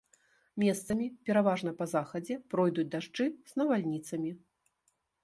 Месцамі, 0.61 1.05
пераважна 1.29 1.73
па 1.81 1.87
захадзе, 1.93 2.37
пройдуць 2.53 2.87
дажджы 2.97 3.29
з 3.53 3.63
навальніцамі. 3.63 4.31